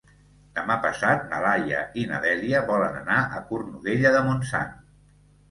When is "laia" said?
1.43-1.83